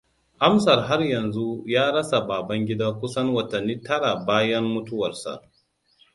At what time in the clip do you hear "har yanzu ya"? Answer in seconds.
0.81-1.91